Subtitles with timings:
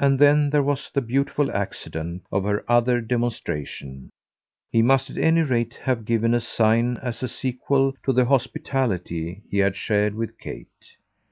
[0.00, 4.10] And then there was the beautiful accident of her other demonstration;
[4.72, 9.42] he must at any rate have given a sign as a sequel to the hospitality
[9.52, 10.96] he had shared with Kate.